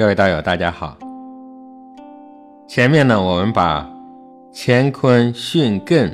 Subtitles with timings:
[0.00, 0.96] 各位道友，大家好。
[2.66, 3.86] 前面呢，我们把
[4.50, 6.10] 乾坤巽艮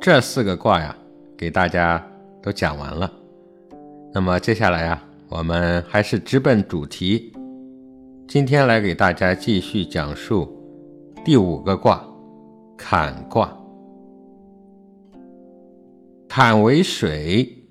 [0.00, 0.96] 这四个卦呀，
[1.36, 2.02] 给大家
[2.42, 3.12] 都讲完了。
[4.10, 7.30] 那么接下来呀，我们还是直奔主题，
[8.26, 10.50] 今天来给大家继续讲述
[11.22, 12.02] 第五个卦——
[12.74, 13.54] 坎卦。
[16.26, 17.66] 坎为水，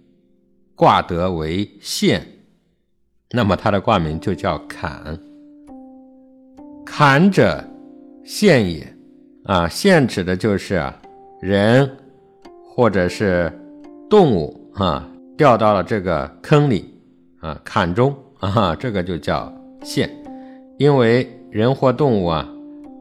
[0.76, 2.23] 卦得为陷。
[3.35, 5.20] 那么它的卦名就叫坎，
[6.95, 7.59] 坎者
[8.23, 8.87] 陷也，
[9.45, 10.79] 啊，陷指的就是
[11.41, 11.90] 人
[12.63, 13.51] 或者是
[14.07, 16.93] 动物啊掉到了这个坑里
[17.40, 20.07] 啊坎中啊，这个就叫陷，
[20.77, 22.48] 因为人或动物啊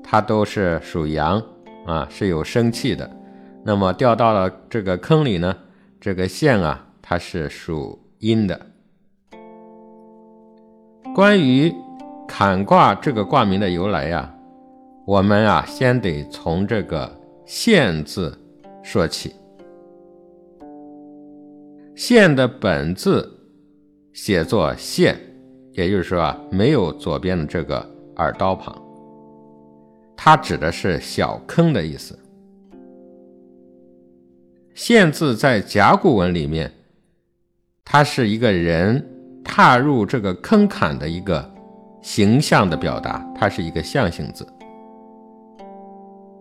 [0.02, 1.42] 它都是属阳
[1.86, 3.10] 啊是有生气的，
[3.62, 5.54] 那么掉到了这个坑里呢，
[6.00, 8.58] 这个陷啊它是属阴的。
[11.14, 11.70] 关于
[12.34, 14.34] 坎卦这个卦名的由来呀，
[15.04, 18.34] 我们啊先得从这个“陷”字
[18.82, 19.34] 说起。
[21.94, 23.30] “陷”的本字
[24.14, 25.14] 写作“陷”，
[25.76, 28.74] 也就是说啊，没有左边的这个耳刀旁，
[30.16, 32.18] 它指的是小坑的意思。
[34.72, 36.72] “陷”字在甲骨文里面，
[37.84, 39.06] 它是一个人。
[39.44, 41.51] 踏入这个坑坎的一个
[42.02, 44.46] 形象的表达，它是一个象形字。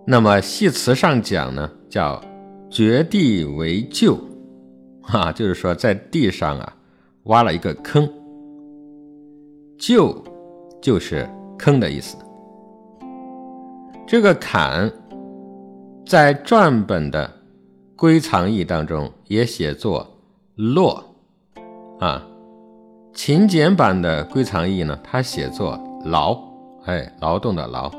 [0.06, 2.20] 那么戏词上讲呢，叫
[2.70, 4.18] 掘地为臼，
[5.04, 6.74] 哈，就是说在地上啊
[7.24, 8.12] 挖了一个坑，
[9.78, 10.16] 臼
[10.82, 12.18] 就是坑的意思。
[14.08, 14.92] 这个坎
[16.06, 17.32] 在篆本的
[17.96, 20.06] 归藏义当中也写作
[20.56, 21.04] 落，
[22.00, 22.28] 啊。
[23.14, 26.38] 秦简版的归藏义呢，它写作劳，
[26.86, 27.92] 哎，劳动的劳。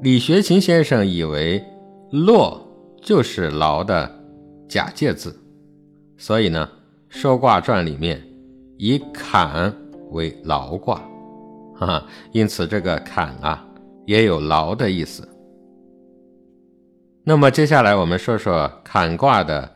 [0.00, 1.64] 李学勤先生以为
[2.10, 2.60] 洛
[3.00, 4.10] 就是劳的
[4.68, 5.40] 假借字，
[6.18, 6.68] 所以呢，
[7.16, 8.20] 《说卦传》里面
[8.78, 9.72] 以坎
[10.10, 11.00] 为劳卦，
[11.76, 13.64] 哈哈，因此这个坎啊
[14.06, 15.26] 也有劳的意思。
[17.24, 19.70] 那么接下来我们说说坎卦的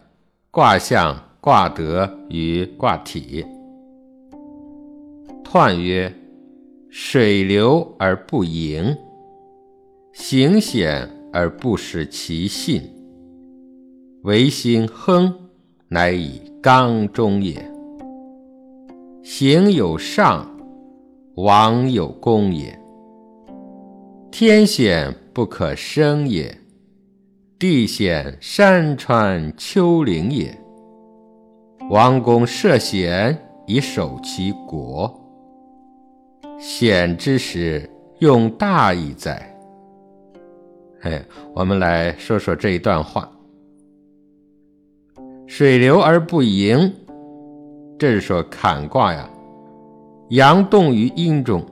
[0.51, 3.47] 卦象、卦德与卦体。
[5.57, 6.13] 彖曰：
[6.91, 8.95] 水流而不盈，
[10.13, 12.83] 行险而不失其信。
[14.25, 15.35] 唯心亨，
[15.89, 17.55] 乃以刚中也。
[19.23, 20.47] 行有上，
[21.37, 22.79] 王有功也。
[24.31, 26.55] 天险不可生也，
[27.59, 30.55] 地险山川丘陵也。
[31.89, 33.35] 王公涉险
[33.67, 35.23] 以守其国。
[36.69, 37.89] 险之时，
[38.19, 39.57] 用大义哉。
[41.03, 43.31] 哎，我们来说说这一段话：
[45.47, 46.93] 水流而不盈，
[47.97, 49.31] 这是说坎卦呀，
[50.31, 51.65] 阳动于阴中。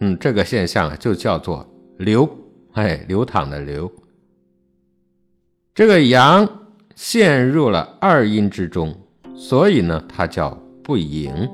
[0.00, 1.64] 嗯，这个现象就叫做
[1.98, 2.28] 流，
[2.72, 3.90] 哎，流淌的流。
[5.72, 6.46] 这个阳
[6.96, 8.92] 陷入了二阴之中，
[9.36, 10.50] 所以呢，它叫
[10.82, 11.48] 不盈，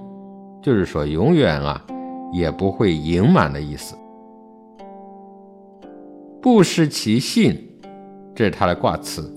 [0.62, 1.87] 就是说永远啊。
[2.32, 3.94] 也不会盈满的意思。
[6.41, 7.56] 不失其信，
[8.34, 9.32] 这是他的卦辞。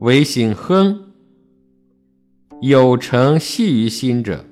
[0.00, 0.98] 唯心亨，
[2.60, 4.44] 有成系于心者，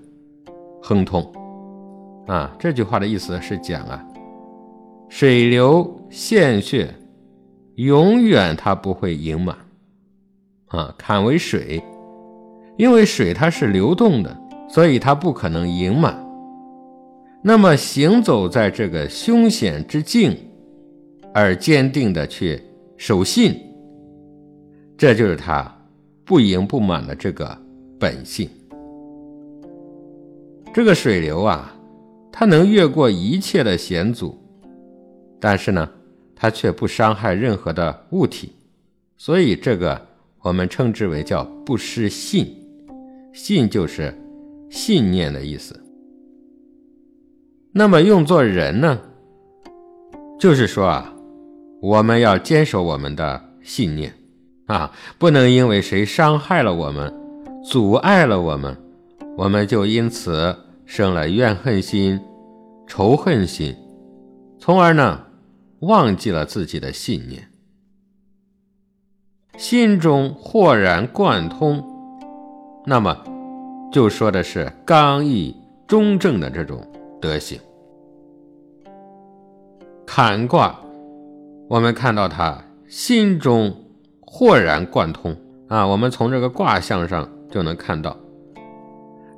[0.81, 1.33] 亨通。
[2.29, 4.07] 啊，这句话的意思是讲啊，
[5.09, 6.95] 水流陷穴，
[7.75, 9.57] 永远它不会盈满。
[10.69, 11.83] 啊，坎为水，
[12.79, 14.35] 因为水它是流动的，
[14.69, 16.17] 所以它不可能盈满。
[17.45, 20.37] 那么行走在这个凶险之境，
[21.35, 22.63] 而坚定的去
[22.97, 23.61] 守信，
[24.97, 25.77] 这就是他
[26.25, 27.59] 不盈不满的这个
[27.99, 28.49] 本性。
[30.73, 31.75] 这个水流啊，
[32.31, 34.39] 它能越过一切的险阻，
[35.41, 35.91] 但是呢，
[36.37, 38.53] 它却不伤害任何的物体，
[39.17, 40.01] 所以这个
[40.41, 42.57] 我们称之为叫不失信。
[43.33, 44.15] 信就是
[44.71, 45.82] 信念的意思。
[47.75, 49.01] 那么用作人呢，
[50.39, 51.15] 就是说啊，
[51.81, 54.13] 我们要坚守我们的信念
[54.67, 57.11] 啊，不能因为谁伤害了我们，
[57.65, 58.77] 阻碍了我们，
[59.39, 60.55] 我们就因此
[60.85, 62.21] 生了怨恨心、
[62.87, 63.75] 仇恨心，
[64.59, 65.25] 从而呢
[65.81, 67.49] 忘记了自己的信念，
[69.57, 71.83] 心中豁然贯通，
[72.85, 73.17] 那么
[73.91, 76.87] 就说的是刚毅中正的这种。
[77.23, 77.59] 德行。
[80.05, 80.79] 坎卦，
[81.69, 83.75] 我们看到他心中
[84.21, 85.35] 豁然贯通
[85.69, 88.15] 啊，我们从这个卦象上就能看到，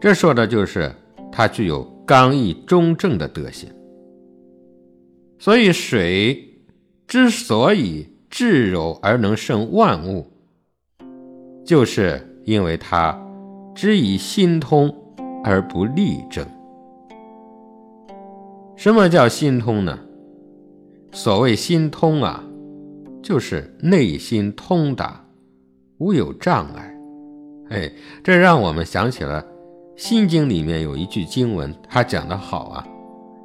[0.00, 0.90] 这说的就是
[1.30, 3.70] 他具有刚毅中正的德行。
[5.38, 6.64] 所以水
[7.06, 10.26] 之所以至柔而能胜万物，
[11.64, 13.16] 就是因为它
[13.74, 14.92] 只以心通
[15.44, 16.44] 而不力争。
[18.76, 19.98] 什么叫心通呢？
[21.12, 22.42] 所谓心通啊，
[23.22, 25.24] 就是内心通达，
[25.98, 26.94] 无有障碍。
[27.70, 27.90] 哎，
[28.22, 29.42] 这让我们想起了
[29.96, 32.86] 《心经》里面有一句经文，它讲得好啊，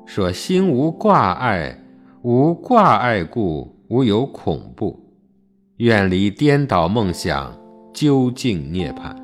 [0.06, 1.78] 说心无挂碍。
[2.22, 5.00] 无挂碍故，无有恐怖，
[5.78, 7.58] 远离颠倒梦想，
[7.94, 9.16] 究竟涅槃。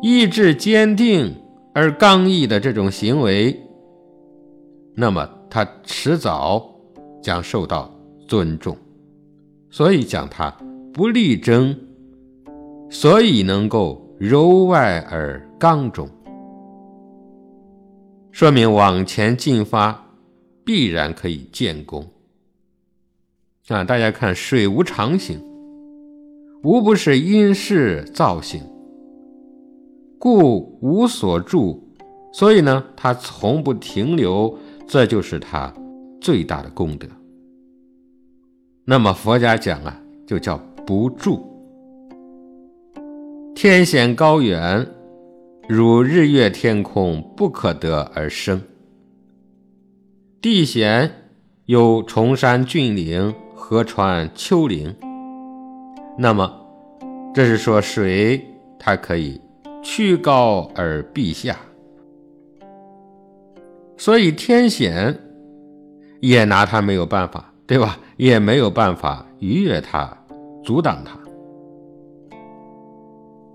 [0.00, 1.34] 意志坚定
[1.74, 3.60] 而刚毅的这种行为，
[4.94, 6.74] 那么他迟早
[7.22, 7.90] 将受到
[8.28, 8.76] 尊重。
[9.70, 10.50] 所以讲他
[10.92, 11.76] 不力争，
[12.90, 16.08] 所以能够柔外而刚中，
[18.30, 20.06] 说明往前进发。
[20.62, 22.06] 必然可以建功
[23.68, 23.82] 啊！
[23.82, 25.40] 大家看，水无常形，
[26.62, 28.62] 无不是因势造型，
[30.16, 31.82] 故无所住，
[32.32, 34.56] 所以呢，他从不停留，
[34.92, 35.72] 这就是他
[36.20, 37.06] 最大的功德。
[38.84, 39.96] 那么佛家讲啊，
[40.26, 41.46] 就叫不住。
[43.54, 44.84] 天险高远，
[45.68, 48.60] 如日月天空，不可得而生。
[50.42, 51.08] 地险
[51.66, 54.92] 有崇山峻岭、河川丘陵，
[56.18, 56.52] 那么
[57.32, 58.44] 这是说水
[58.76, 59.40] 它可以
[59.84, 61.56] 曲高而避下，
[64.00, 65.14] 所以天险
[66.20, 67.98] 也拿他没有办法，对吧？
[68.16, 70.10] 也没有办法逾越它、
[70.64, 71.18] 阻挡它。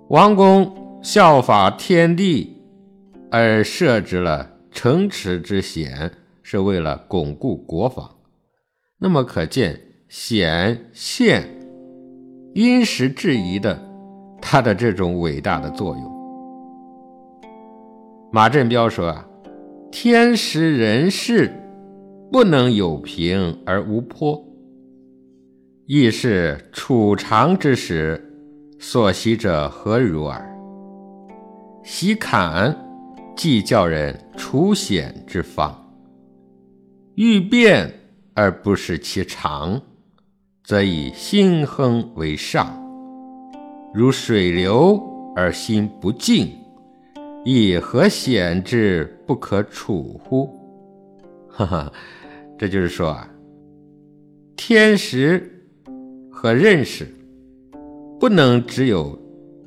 [0.10, 2.62] 王公效法天地
[3.32, 6.12] 而设置了城池之险。
[6.48, 8.08] 是为了巩固国防，
[9.00, 11.50] 那么可见险县
[12.54, 13.84] 因时制宜的
[14.40, 16.04] 它的这种伟大的作用。
[18.32, 19.28] 马振彪说啊
[19.92, 21.52] ：“天时人事
[22.32, 24.44] 不能有平而无坡，
[25.86, 28.22] 亦是处长之时
[28.80, 30.46] 所习者何如耳？
[31.84, 32.76] 习坎，
[33.36, 35.82] 即教人处险之方。”
[37.16, 37.90] 欲变
[38.34, 39.82] 而不是其常，
[40.62, 42.66] 则以心亨为上；
[43.94, 45.02] 如水流
[45.34, 46.52] 而心不静，
[47.46, 50.50] 以何险之不可处乎？
[51.48, 51.94] 哈哈，
[52.58, 53.30] 这就是说啊，
[54.58, 55.64] 天时
[56.32, 57.08] 和认识
[58.20, 59.18] 不能只有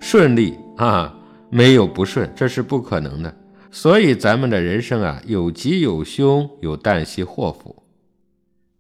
[0.01, 1.17] 顺利啊，
[1.51, 3.35] 没有不顺，这是不可能的。
[3.71, 7.75] 所以咱们的人生啊，有吉有凶，有旦夕祸福。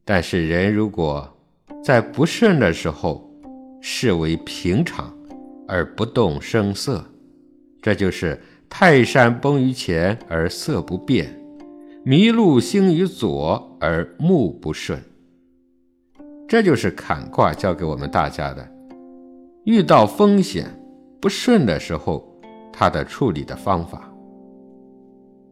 [0.04, 1.32] 但是人如果
[1.84, 3.30] 在不顺的时候
[3.80, 5.16] 视为平常
[5.68, 7.04] 而不动声色，
[7.80, 11.34] 这就是泰山崩于前而色不变，
[12.04, 15.02] 麋鹿兴于左而目不顺。
[16.46, 18.66] 这就是坎卦教给我们大家的：
[19.64, 20.66] 遇到风险
[21.20, 22.26] 不顺的时候，
[22.72, 24.10] 他的处理的方法。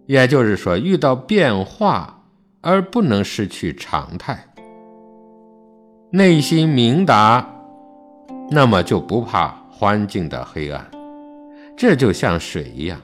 [0.06, 2.22] 也就是说，遇到变化
[2.60, 4.38] 而不能失去常态，
[6.10, 7.46] 内心明达，
[8.50, 10.88] 那么就不怕环境的黑暗。
[11.76, 12.98] 这就像水一样，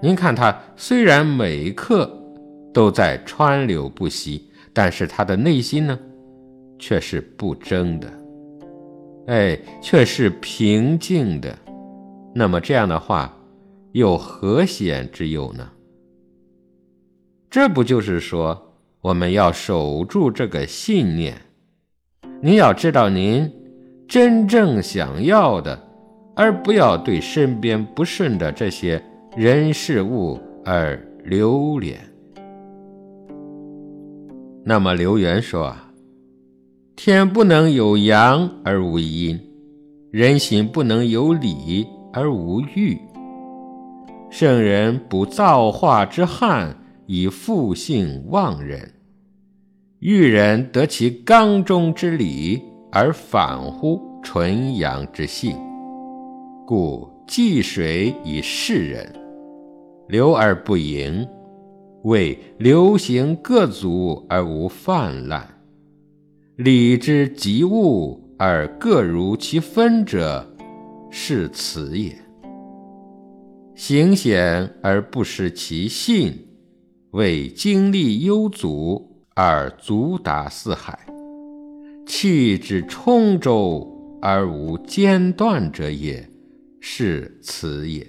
[0.00, 2.10] 您看他虽然每刻
[2.72, 5.98] 都在川流不息，但是他的内心呢，
[6.78, 8.12] 却是不争的，
[9.28, 11.56] 哎，却是平静的。
[12.34, 13.34] 那么这样的话，
[13.92, 15.70] 有何险之有呢？
[17.48, 21.40] 这不就是说，我们要守住这个信念？
[22.42, 23.50] 您要知道您
[24.08, 25.80] 真正想要的，
[26.34, 29.00] 而不要对身边不顺的这些
[29.36, 31.98] 人事物而留恋。
[34.64, 35.92] 那么刘元说啊
[36.96, 39.38] ：“天不能有阳而无阴，
[40.10, 42.98] 人心不能有理而无欲。
[44.30, 46.76] 圣人不造化之旱。”
[47.06, 48.94] 以复性忘人，
[49.98, 55.54] 欲人得其刚中之理，而反乎纯阳之性，
[56.66, 59.14] 故济水以示人，
[60.08, 61.26] 流而不盈，
[62.02, 65.48] 谓流行各足而无泛滥。
[66.56, 70.46] 礼之极物而各如其分者，
[71.10, 72.16] 是此也。
[73.74, 76.46] 行险而不失其信，
[77.10, 80.98] 谓精力幽足而足达四海，
[82.06, 86.28] 气之充周而无间断者也，
[86.78, 88.06] 是此也。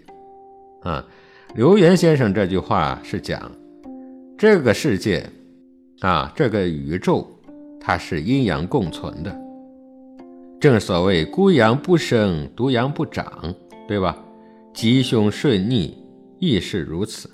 [0.81, 1.03] 啊，
[1.55, 3.49] 刘源先生这句话是讲
[4.37, 5.25] 这个世界
[6.01, 7.25] 啊，这个宇宙。
[7.79, 9.33] 它是阴阳共存的，
[10.59, 13.53] 正所谓孤阳不生，独阳不长，
[13.87, 14.17] 对吧？
[14.73, 15.95] 吉凶顺逆
[16.39, 17.29] 亦是如此。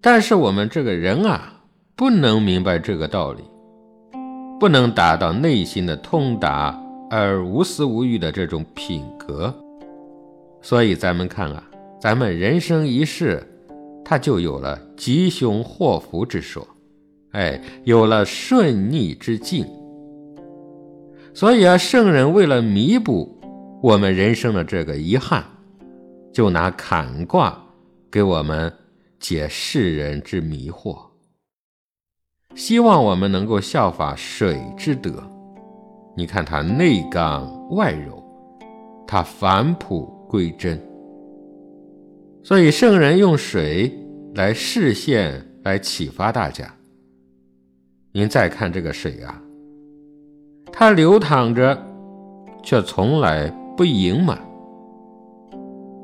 [0.00, 1.52] 但是我们这个人啊，
[1.94, 3.42] 不能明白这个道理，
[4.58, 6.74] 不能达到内心的通达
[7.10, 9.54] 而无私无欲的这种品格，
[10.62, 11.62] 所以咱们看啊，
[12.00, 13.42] 咱们人生一世，
[14.04, 16.66] 他就有了吉凶祸福之说。
[17.32, 19.66] 哎，有了顺逆之境，
[21.34, 23.38] 所以啊，圣人为了弥补
[23.82, 25.44] 我们人生的这个遗憾，
[26.32, 27.60] 就拿坎卦
[28.10, 28.72] 给我们
[29.20, 30.98] 解世人之迷惑，
[32.54, 35.22] 希望我们能够效法水之德。
[36.16, 38.24] 你看它内刚外柔，
[39.06, 40.87] 它返璞归真。
[42.48, 43.92] 所以圣人用水
[44.34, 46.64] 来示现，来启发大家。
[48.10, 49.38] 您再看这个水啊，
[50.72, 51.78] 它流淌着，
[52.62, 54.38] 却从来不盈满。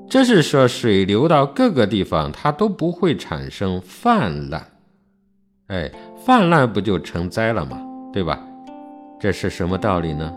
[0.06, 4.62] 这是说，水流到各个地方，它都不会产生泛滥。
[5.68, 5.90] 哎，
[6.26, 7.80] 泛滥不就成灾了吗？
[8.12, 8.38] 对吧？
[9.18, 10.30] 这是什么道理呢？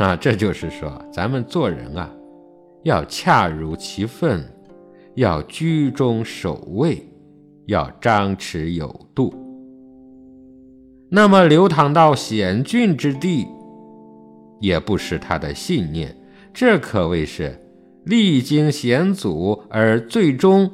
[0.00, 2.10] 啊，这就是说，咱们做人啊，
[2.82, 4.46] 要恰如其分，
[5.16, 7.02] 要居中守位，
[7.66, 9.34] 要张弛有度。
[11.10, 13.46] 那么流淌到险峻之地，
[14.60, 16.16] 也不失他的信念，
[16.52, 17.58] 这可谓是
[18.04, 20.70] 历经险阻而最终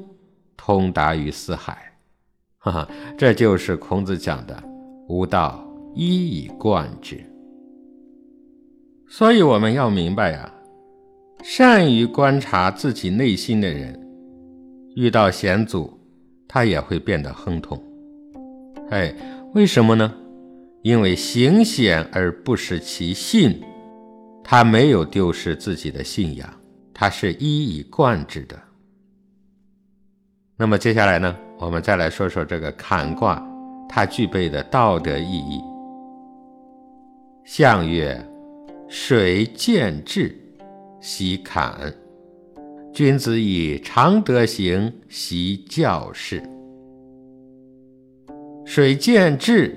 [0.56, 1.78] 通达于四海。
[2.58, 4.62] 哈哈，这就是孔子讲的
[5.08, 7.20] “吾道一以贯之”。
[9.08, 10.50] 所以我们要明白呀，
[11.42, 14.01] 善于观察自己内心的人，
[14.94, 15.98] 遇到险阻，
[16.46, 17.82] 他也会变得亨通。
[18.90, 19.14] 哎，
[19.54, 20.12] 为什么呢？
[20.82, 23.62] 因为行险而不失其信，
[24.42, 26.52] 他没有丢失自己的信仰，
[26.92, 28.60] 他是一以贯之的。
[30.56, 33.42] 那么接下来呢，我们再来说说这个坎卦，
[33.88, 35.60] 它具备的道德意义。
[37.44, 38.20] 象曰：
[38.88, 40.36] 水见志，
[41.00, 41.92] 习坎。
[42.92, 46.42] 君子以常德行，习教事。
[48.66, 49.74] 水见志。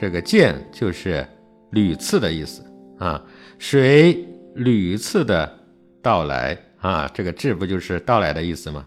[0.00, 1.26] 这个见就是
[1.72, 2.62] 屡次的意思
[3.00, 3.20] 啊，
[3.58, 5.52] 水屡次的
[6.00, 8.86] 到来啊，这个至不就是到来的意思吗？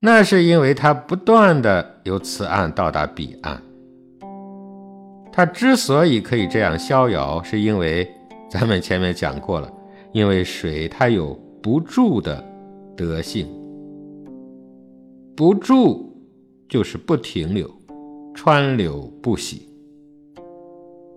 [0.00, 3.62] 那是因为它不断的由此岸到达彼岸。
[5.32, 8.10] 它之所以可以这样逍遥，是因为
[8.50, 9.72] 咱们前面讲过了，
[10.12, 12.44] 因为水它有不住的
[12.96, 13.44] 德性，
[15.34, 16.16] 不住
[16.68, 17.68] 就是不停留，
[18.36, 19.68] 川流不息。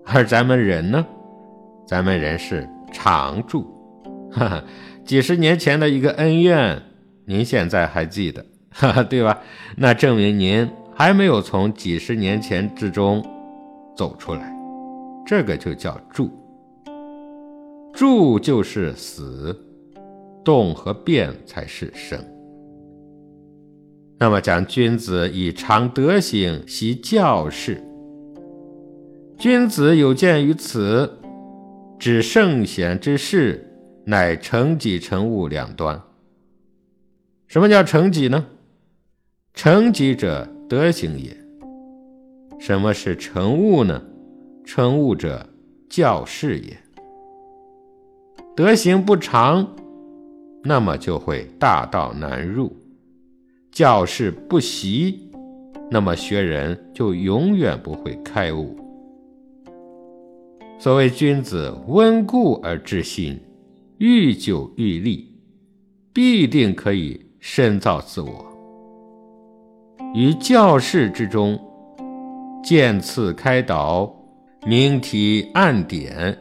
[0.06, 1.06] 而咱们人呢？
[1.86, 3.64] 咱们人是常住，
[4.32, 4.64] 哈哈，
[5.06, 6.82] 几十年前的一个恩怨，
[7.26, 9.40] 您现在还记得，哈哈，对吧？
[9.78, 13.24] 那证明您还没有从几十年前之中
[13.96, 14.52] 走出来，
[15.28, 16.28] 这个就叫住。
[17.94, 19.56] 住就是死，
[20.44, 22.20] 动和变才是生。
[24.18, 27.82] 那么讲君子以常德行，习教事。
[29.38, 31.18] 君子有见于此，
[31.98, 33.66] 指圣贤之事，
[34.06, 36.02] 乃成己成物两端。
[37.48, 38.46] 什么叫成己呢？
[39.54, 41.36] 成己者，德行也。
[42.60, 44.04] 什么是成物呢？
[44.66, 45.48] 成物者，
[45.90, 46.78] 教事也。
[48.56, 49.76] 德行不长，
[50.64, 52.68] 那么就会大道难入；
[53.72, 55.32] 教士不习，
[55.90, 58.76] 那么学人就永远不会开悟。
[60.78, 63.40] 所谓君子温故而知新，
[63.98, 65.28] 愈久愈立，
[66.14, 68.46] 必定可以深造自我。
[70.14, 71.60] 于教室之中，
[72.64, 74.14] 渐次开导，
[74.66, 76.38] 明提暗点，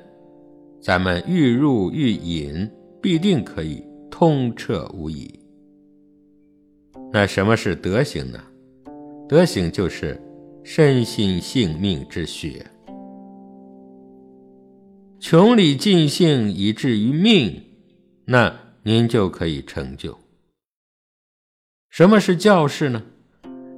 [0.81, 2.69] 咱们愈入愈隐，
[3.01, 3.85] 必定可以
[4.21, 5.33] 通彻无疑。
[7.13, 8.41] 那什么是德行呢？
[9.29, 10.21] 德行就是
[10.65, 12.67] 身心性命之学，
[15.21, 17.63] 穷理尽性以至于命，
[18.25, 20.19] 那您就可以成就。
[21.89, 23.01] 什么是教士呢？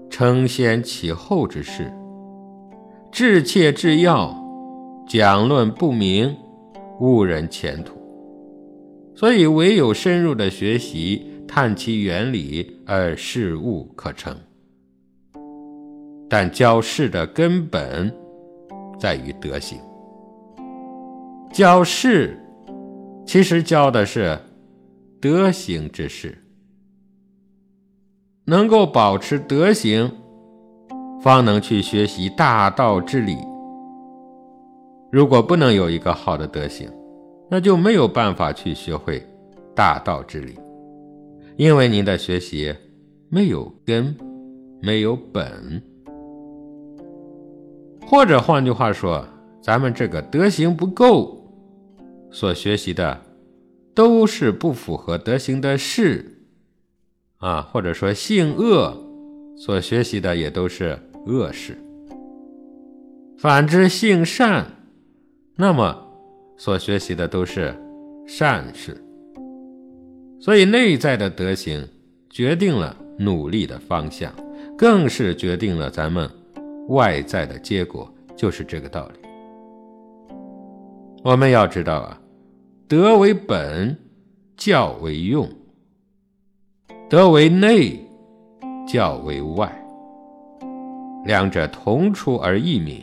[0.08, 1.92] 承先启后之事，
[3.12, 4.34] 致切致要，
[5.06, 6.34] 讲论不明，
[6.98, 7.99] 误人前途。
[9.20, 14.34] 所以唯有深入的学习，探其原理，而事物可成。
[16.26, 18.10] 但教士的根本
[18.98, 19.78] 在于德行。
[21.52, 22.34] 教士
[23.26, 24.38] 其实教的是
[25.20, 26.42] 德行之事。
[28.46, 30.10] 能够保持德行，
[31.20, 33.36] 方能去学习大道之理。
[35.12, 36.90] 如果不能有一个好的德行，
[37.50, 39.20] 那就没有办法去学会
[39.74, 40.54] 大道之理，
[41.56, 42.72] 因为您的学习
[43.28, 44.16] 没有根，
[44.80, 45.82] 没有本。
[48.06, 49.26] 或者换句话说，
[49.60, 51.52] 咱们这个德行不够，
[52.30, 53.20] 所学习的
[53.94, 56.36] 都是不符合德行的事。
[57.38, 58.94] 啊，或者说性恶，
[59.56, 61.72] 所学习的也都是恶事；
[63.38, 64.66] 反之性善，
[65.56, 66.09] 那么
[66.60, 67.74] 所学习的都是
[68.26, 68.94] 善事。
[70.38, 71.88] 所以内在的德行
[72.28, 74.30] 决定了努力的方向，
[74.76, 76.30] 更是决定了咱们
[76.88, 79.26] 外在的结果，就是这个道理。
[81.24, 82.20] 我们要知道啊，
[82.86, 83.96] 德为本，
[84.58, 85.48] 教为用。
[87.08, 88.06] 德为内，
[88.86, 89.82] 教为外，
[91.24, 93.02] 两者同出而异名，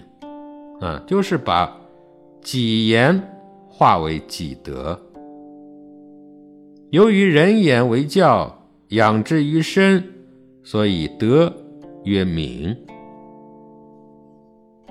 [0.79, 1.75] 啊，就是把
[2.41, 3.19] 己言
[3.77, 4.99] 化为己德。
[6.89, 10.03] 由于人言为教，养之于身，
[10.63, 11.55] 所以德
[12.03, 12.75] 曰明；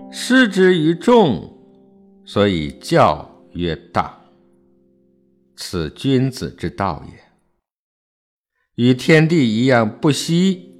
[0.09, 1.53] 施之于众，
[2.25, 4.17] 所以教曰大。
[5.57, 7.15] 此君子之道也。
[8.77, 10.73] 与天地一样不息，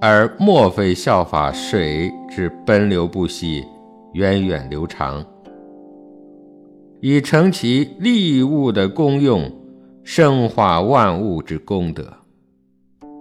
[0.00, 3.64] 而莫非效法水之奔流不息、
[4.14, 5.24] 源远流长，
[7.06, 9.52] 以成其利物的功用，
[10.04, 12.10] 生化万物之功德。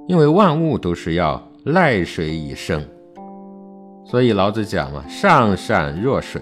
[0.08, 2.82] 因为万物都是要赖水以生，
[4.06, 6.41] 所以老子讲嘛：“上善若水。”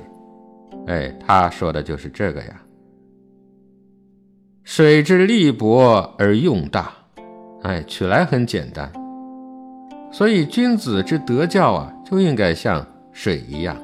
[0.85, 2.61] 哎，他说的就是这个呀。
[4.63, 6.93] 水之利薄而用大。
[7.63, 8.91] 哎，取来很简单，
[10.11, 13.75] 所以君子之德教啊，就应该像水一样，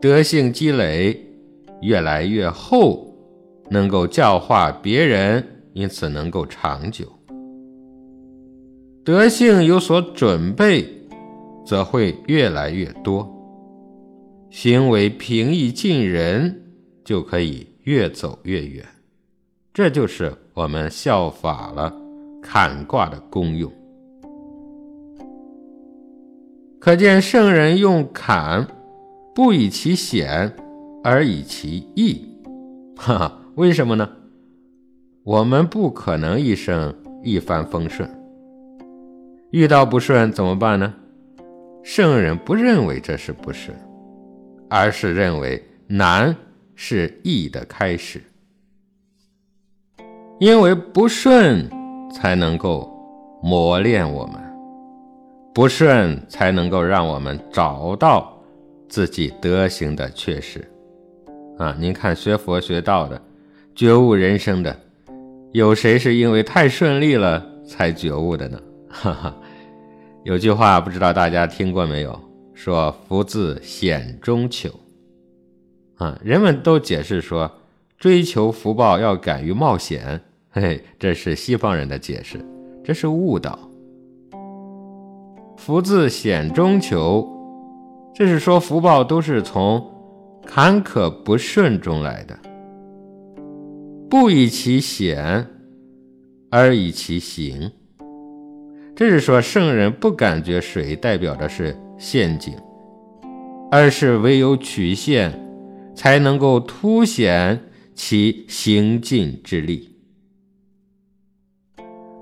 [0.00, 1.25] 德性积累
[1.80, 3.14] 越来越厚，
[3.70, 7.06] 能够教化别人，因此能够长久。
[9.04, 10.86] 德性有所准备，
[11.64, 13.28] 则会越来越多，
[14.50, 16.62] 行为平易近人，
[17.04, 18.84] 就可以越走越远。
[19.72, 21.92] 这就是我们效法了。
[22.42, 23.72] 坎卦的功用，
[26.78, 28.64] 可见圣人用坎，
[29.34, 30.54] 不以其险，
[31.06, 32.26] 而以其易。
[32.98, 34.10] 哈哈，为什么呢？
[35.22, 36.92] 我们不可能一生
[37.22, 38.10] 一帆风顺，
[39.52, 40.92] 遇到不顺怎么办呢？
[41.84, 43.76] 圣人不认为这是不顺，
[44.68, 46.34] 而是认为难
[46.74, 48.20] 是易的开始，
[50.40, 51.70] 因为不顺。
[52.08, 52.90] 才能够
[53.42, 54.40] 磨练我们，
[55.52, 58.32] 不顺才能够让我们找到
[58.88, 60.66] 自己德行的缺失
[61.58, 61.74] 啊！
[61.78, 63.20] 您看，学佛学道的，
[63.74, 64.76] 觉悟人生的，
[65.52, 68.60] 有谁是因为太顺利了才觉悟的呢？
[68.88, 69.36] 哈哈，
[70.24, 72.18] 有句话不知道大家听过没有？
[72.54, 74.70] 说“福自险中求”，
[75.96, 77.50] 啊，人们都解释说，
[77.98, 80.20] 追求福报要敢于冒险。
[80.50, 82.38] 嘿嘿，这是西方人的解释，
[82.82, 83.58] 这是误导。
[85.58, 87.26] 福自险中求，
[88.14, 89.86] 这是说福报都是从
[90.46, 92.38] 坎坷不顺中来的。
[94.08, 95.46] 不以其险，
[96.48, 97.70] 而以其行，
[98.94, 102.54] 这是说圣人不感觉水代表的是陷阱，
[103.70, 105.38] 而是唯有曲线，
[105.94, 107.60] 才能够凸显
[107.94, 109.92] 其行进之力。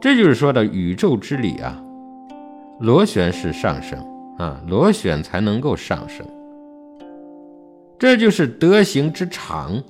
[0.00, 1.82] 这就是说的宇宙之理啊，
[2.80, 3.98] 螺旋式上升
[4.38, 6.26] 啊，螺旋才能够上升。
[7.98, 9.82] 这就是德行之长，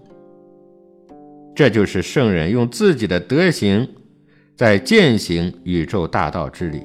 [1.55, 3.88] 这就是圣人用自己的德行
[4.57, 6.83] 在践行宇宙大道之理，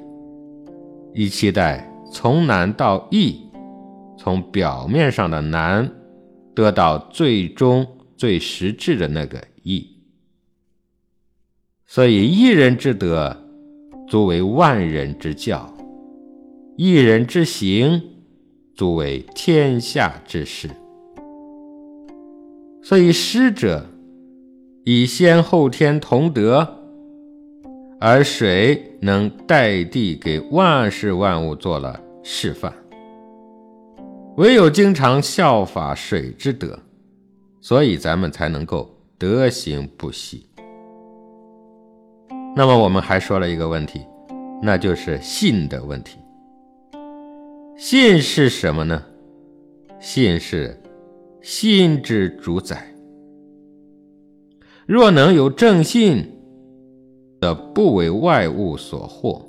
[1.13, 3.41] 以期待从难到易，
[4.17, 5.91] 从表面上的难
[6.55, 7.85] 得到最终
[8.17, 9.87] 最实质的那个易。
[11.85, 13.35] 所以，一人之德，
[14.07, 15.71] 足为万人之教；
[16.77, 18.01] 一人之行，
[18.75, 20.69] 足为天下之事。
[22.89, 23.85] 所以，师者
[24.83, 26.67] 以先后天同德。
[27.99, 32.73] 而水能代地给万事万物做了示范，
[34.37, 36.79] 唯有经常效法水之德，
[37.61, 40.47] 所以咱们才能够德行不息。
[42.55, 44.01] 那么我们还说了一个问题，
[44.63, 46.17] 那就是信的问题。
[47.77, 49.03] 信是什么呢？
[49.99, 50.75] 信是
[51.41, 52.93] 心之主宰。
[54.85, 56.35] 若能有正信。
[57.41, 59.41] 则不为外物所惑，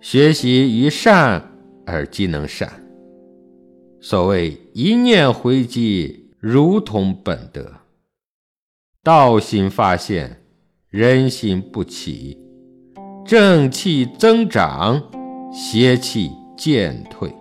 [0.00, 1.40] 学习于善
[1.86, 2.68] 而即能善。
[4.00, 7.72] 所谓一念回击，如同本德。
[9.04, 10.42] 道心发现，
[10.88, 12.36] 人心不起，
[13.24, 15.00] 正气增长，
[15.52, 17.32] 邪气渐退，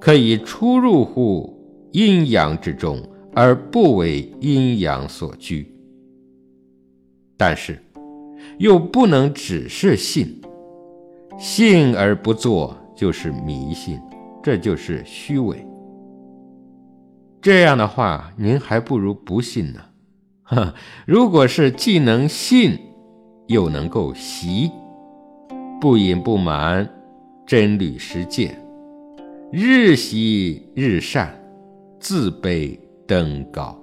[0.00, 1.54] 可以出入乎
[1.92, 2.98] 阴阳之中，
[3.34, 5.72] 而不为阴阳所拘。
[7.36, 7.78] 但是，
[8.58, 10.40] 又不能只是信，
[11.38, 14.00] 信而不做就是迷信，
[14.42, 15.64] 这就是虚伪。
[17.42, 19.80] 这样的话，您还不如不信呢。
[20.42, 20.74] 哈，
[21.06, 22.78] 如果是既能信，
[23.46, 24.70] 又能够习，
[25.80, 26.88] 不隐不瞒，
[27.46, 28.60] 真履实践，
[29.52, 31.34] 日习日善，
[31.98, 33.76] 自卑登高，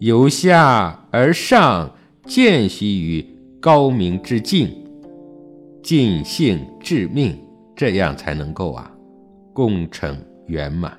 [0.00, 1.90] 由下而上。
[2.26, 3.22] 见习于
[3.60, 4.70] 高明之境，
[5.82, 7.38] 尽性致命，
[7.76, 8.90] 这样才能够啊，
[9.52, 10.98] 功成圆满。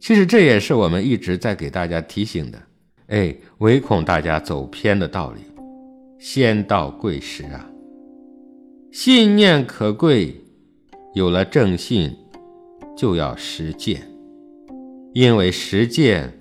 [0.00, 2.62] 其实这也是我们一直在给大家提醒的，
[3.08, 5.40] 哎，唯恐大家走偏的道理。
[6.18, 7.70] 先到贵时啊，
[8.90, 10.34] 信念可贵，
[11.14, 12.16] 有了正信，
[12.96, 14.02] 就要实践，
[15.12, 16.32] 因为实践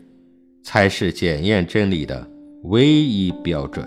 [0.64, 2.28] 才是检验真理的。
[2.66, 3.84] 唯一标准。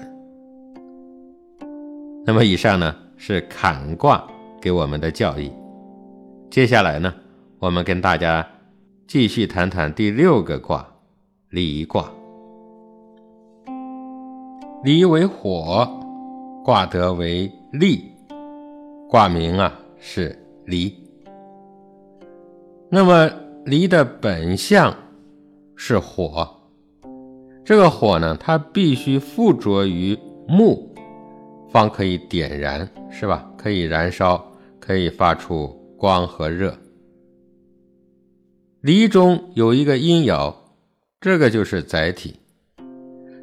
[2.27, 4.27] 那么以上呢是坎卦
[4.61, 5.49] 给我们的教义。
[6.51, 7.15] 接下来呢，
[7.61, 8.45] 我们跟大家
[9.07, 10.85] 继续谈谈第六个卦
[11.51, 12.11] 离卦。
[14.83, 15.89] 离为火，
[16.65, 18.03] 卦得为利，
[19.09, 20.93] 卦名啊是离。
[22.91, 23.31] 那么
[23.65, 24.97] 离的本相
[25.77, 26.49] 是火。
[27.65, 30.95] 这个火呢，它必须附着于木，
[31.71, 33.51] 方可以点燃，是吧？
[33.57, 34.45] 可以燃烧，
[34.79, 36.77] 可以发出光和热。
[38.83, 40.55] 离中有一个阴爻，
[41.21, 42.39] 这个就是载体，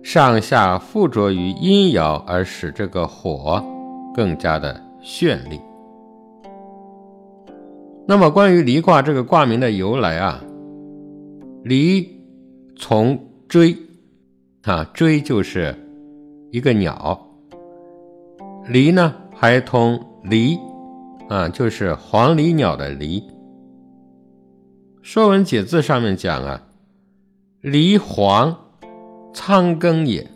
[0.04, 3.66] 上下附着于阴爻，而使这个火
[4.14, 5.60] 更加的绚丽。
[8.12, 10.44] 那么，关于离卦这个卦名的由来啊，
[11.64, 12.06] 离
[12.78, 13.74] 从追。
[14.64, 15.74] 啊，追就是
[16.52, 17.26] 一个鸟，
[18.68, 20.60] 离呢还通离，
[21.30, 23.22] 啊，就是黄鹂鸟的离。
[25.02, 26.62] 《说文解字》上面讲啊，
[27.62, 28.54] 离黄，
[29.34, 30.28] 苍庚也，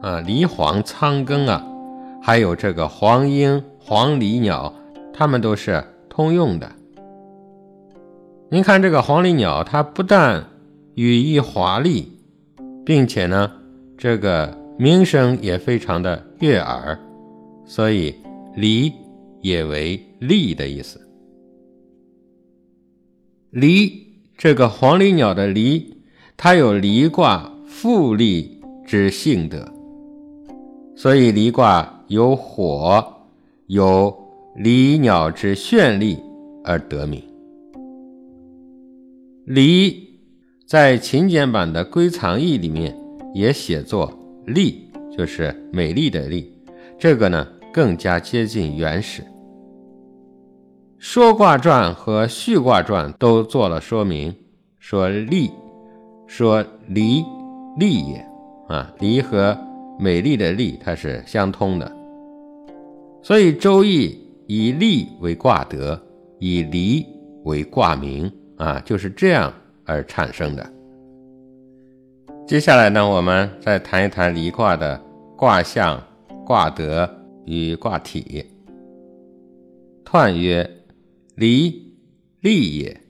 [0.00, 1.62] 啊，离黄苍庚啊，
[2.22, 4.72] 还有这个黄莺、黄鹂鸟，
[5.12, 5.84] 它们都是
[6.20, 6.70] 通用的。
[8.50, 10.44] 您看这个黄鹂鸟，它不但
[10.94, 12.12] 羽翼华丽。
[12.82, 13.52] 并且呢，
[13.96, 16.98] 这个名声也非常的悦耳，
[17.64, 18.12] 所以
[18.56, 18.92] “离”
[19.42, 21.00] 也为“利”的意思。
[23.50, 23.92] 离
[24.36, 26.02] 这个黄鹂鸟的离，
[26.36, 29.72] 它有离卦复利之性德，
[30.96, 33.04] 所以离卦有火，
[33.68, 34.12] 有
[34.62, 36.18] 离鸟之绚丽
[36.62, 37.22] 而得名。
[39.46, 40.10] 离。
[40.66, 42.94] 在秦简版的《归藏异》里面
[43.34, 44.12] 也写作
[44.46, 46.52] “丽”，就是美丽的“丽”，
[46.96, 49.22] 这个呢更加接近原始。
[50.98, 54.32] 《说卦传》和《序卦传》都做了说明，
[54.78, 55.50] 说“丽”，
[56.28, 57.24] 说“离
[57.80, 58.24] ”，“丽”也
[58.68, 59.58] 啊，“离”和
[59.98, 61.90] 美丽的“丽”它是相通的。
[63.22, 64.06] 所以《周易》
[64.52, 65.96] 以“利”为卦德，
[66.40, 67.06] 以“离”
[67.46, 69.54] 为卦名啊，就是这样。
[69.84, 70.72] 而产生的。
[72.48, 75.00] 接下来呢，我们再谈一谈离卦的
[75.36, 76.00] 卦象、
[76.44, 77.08] 卦德
[77.44, 78.44] 与卦体。
[80.04, 80.68] 彖曰：
[81.36, 81.94] 离，
[82.40, 83.00] 利也。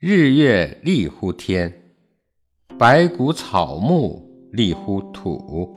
[0.00, 1.72] 日月利乎天，
[2.76, 4.20] 白骨草木
[4.52, 5.72] 利乎土。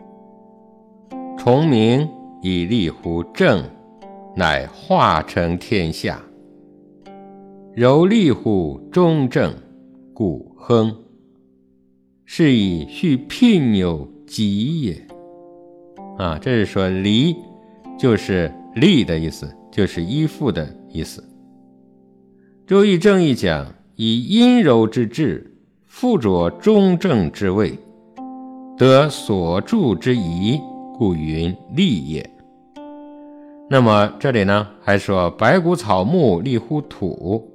[1.37, 2.07] 虫鸣
[2.41, 3.63] 以利乎正，
[4.37, 6.21] 乃化成天下。
[7.73, 9.51] 柔利乎中正，
[10.13, 10.95] 故亨。
[12.23, 15.07] 是以续聘有吉也。
[16.19, 17.35] 啊，这是说离，
[17.97, 21.23] 就是利的意思，就是依附的意思。
[22.67, 25.51] 周易正义讲：以阴柔之志，
[25.87, 27.73] 附着中正之位，
[28.77, 30.59] 得所助之宜，
[30.95, 32.36] 故云利也。
[33.69, 37.51] 那么这里呢，还说白骨草木立乎土，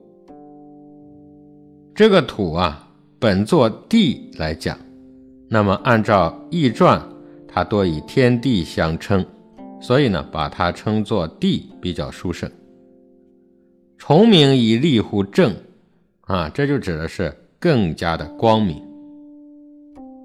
[1.94, 2.88] 这个土啊。
[3.18, 4.77] 本作地来讲，
[5.48, 7.01] 那么按照易传，
[7.46, 9.25] 它多以天地相称，
[9.81, 12.51] 所以呢，把它称作地比较殊胜。
[13.96, 15.55] 重明以立乎正，
[16.22, 18.83] 啊，这就指的是更加的光明。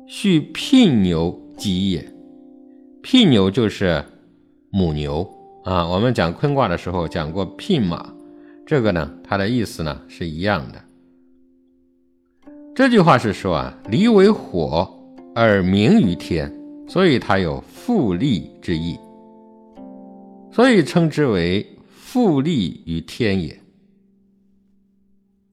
[0.08, 2.04] 续聘牛吉也，
[3.04, 4.04] 聘牛就是
[4.72, 5.24] 母牛
[5.68, 5.86] 啊。
[5.86, 8.14] 我们讲坤卦的时候讲过聘马，
[8.66, 10.82] 这个呢，它的意思呢是一样的。
[12.74, 14.90] 这句话是说啊，离为火
[15.36, 16.50] 而明于天，
[16.88, 18.98] 所以它有复利之意，
[20.52, 23.60] 所以称之为复利于天也。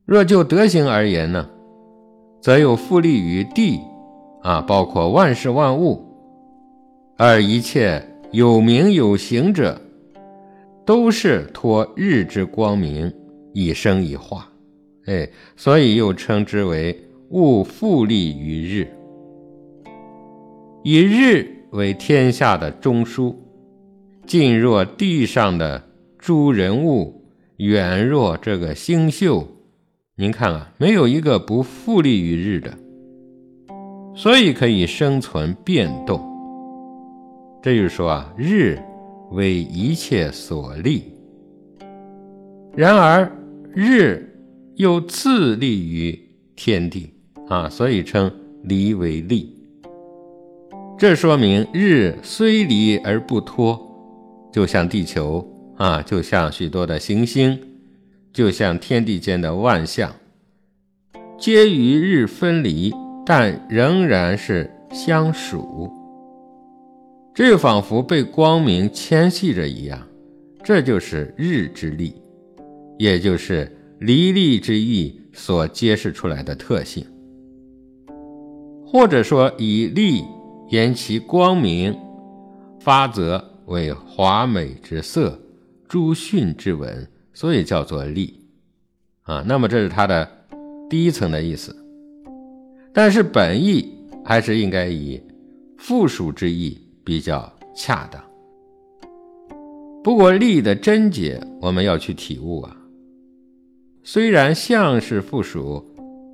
[0.05, 1.48] 若就德行而言呢，
[2.40, 3.81] 则有复利于地
[4.42, 6.05] 啊，包括万事万物，
[7.16, 9.81] 而一切有名有形者，
[10.85, 13.12] 都是托日之光明
[13.53, 14.51] 以生以化，
[15.07, 17.01] 哎，所以又称之为。
[17.31, 18.87] 物复利于日，
[20.85, 23.35] 以日为天下的中枢，
[24.25, 25.83] 近若地上的
[26.16, 27.25] 诸人物，
[27.57, 29.49] 远若这个星宿。
[30.16, 32.79] 您看啊，没有一个不复利于日的，
[34.14, 36.20] 所以可以生存变动。
[37.62, 38.79] 这就是说啊，日
[39.35, 41.12] 为一切所立。
[42.75, 43.31] 然而
[43.75, 44.35] 日
[44.77, 46.18] 又自立于
[46.57, 47.11] 天地。
[47.47, 49.55] 啊，所以称离为利。
[50.97, 53.79] 这说明日虽离而不脱，
[54.51, 57.61] 就像地球啊，就像许多的行星，
[58.33, 60.11] 就像天地间的万象，
[61.38, 62.90] 皆与日分离，
[63.27, 65.92] 但仍然是相属。
[67.35, 70.01] 这仿佛被光明牵系着一样，
[70.62, 72.14] 这就是日之力，
[72.97, 77.05] 也就是离力之意所揭示出来的特性。
[78.87, 80.23] 或者说以利
[80.68, 81.92] 言其光明，
[82.79, 85.37] 发则为华美之色，
[85.88, 88.47] 诸训之文，所以叫做利
[89.23, 89.44] 啊。
[89.44, 90.31] 那么这是它的
[90.88, 91.75] 第一层的意思，
[92.92, 93.92] 但是本意
[94.25, 95.20] 还是应该以
[95.77, 98.23] 附属之意比较恰当。
[100.03, 102.77] 不过力的真解我们要去体悟啊。
[104.03, 105.85] 虽然像是附属，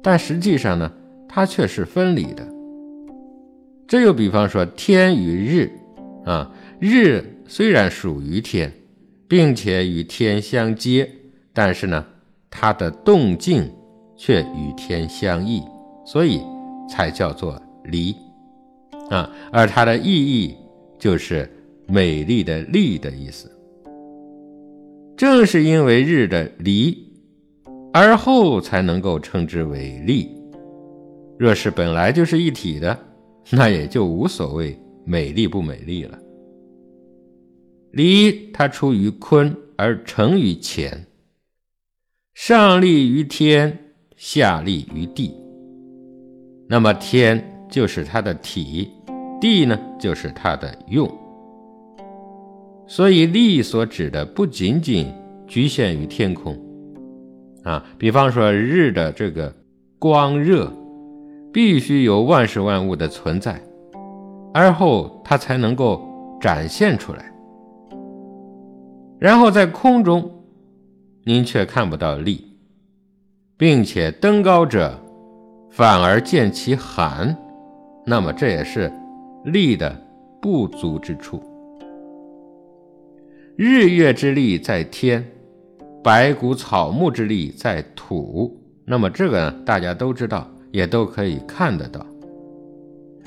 [0.02, 0.92] 但实际上呢？
[1.33, 2.44] 它却是分离的。
[3.87, 5.70] 这又比方说天与日，
[6.24, 8.72] 啊，日虽然属于天，
[9.28, 11.09] 并且与天相接，
[11.52, 12.04] 但是呢，
[12.50, 13.72] 它的动静
[14.16, 15.62] 却与天相异，
[16.04, 16.40] 所以
[16.88, 18.12] 才叫做离，
[19.09, 20.56] 啊，而它的意义
[21.00, 21.50] 就是
[21.88, 23.50] 美丽的丽的意思。
[25.16, 26.96] 正是因为日的离，
[27.92, 30.28] 而后才能够称之为丽。
[31.38, 32.96] 若是本来就是一体的，
[33.50, 36.18] 那也就无所谓美丽不美丽了。
[37.92, 41.06] 离它出于坤而成于乾，
[42.34, 43.76] 上立于天，
[44.16, 45.34] 下立于地。
[46.68, 48.88] 那么天就是它的体，
[49.40, 51.11] 地呢就是它的用。
[52.87, 55.12] 所以力所指的不仅仅
[55.46, 56.59] 局限于天空
[57.64, 59.55] 啊，比方说日的这个
[59.98, 60.72] 光热。
[61.53, 63.61] 必须有万事万物的存在，
[64.55, 66.00] 而后它才能够
[66.40, 67.24] 展现出来。
[69.18, 70.31] 然后在空中，
[71.24, 72.57] 您却看不到力，
[73.57, 74.96] 并且登高者
[75.70, 77.37] 反而见其寒，
[78.07, 78.92] 那么这也是
[79.44, 79.94] 力的
[80.40, 81.42] 不足之处。
[83.57, 85.24] 日月之力在天，
[86.03, 90.48] 白骨草木之力在土，那么这个呢大家都知道。
[90.72, 92.07] 也都可以看得到，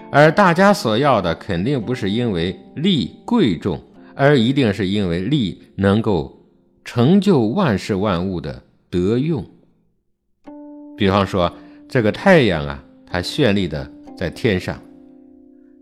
[0.10, 3.78] 而大家所要的肯定不是因为力贵重，
[4.16, 6.42] 而一定是因为力能够
[6.86, 9.46] 成就万事万物的德用。
[10.96, 11.52] 比方说，
[11.90, 14.78] 这个太阳啊，它绚丽的在天上；